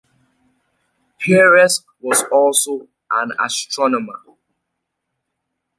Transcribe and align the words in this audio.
Peiresc 1.19 1.83
was 2.01 2.23
also 2.31 2.87
an 3.11 3.33
astronomer. 3.39 4.19